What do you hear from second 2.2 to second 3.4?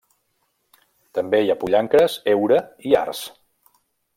heura i arç.